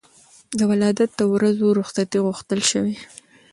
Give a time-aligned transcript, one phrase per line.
[0.57, 2.95] د ولادت د ورځو رخصتي غوښتل شوې.